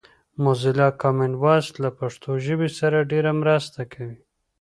[0.43, 4.17] موزیلا کامن وایس له پښتو ژبې سره ډېره مرسته کوي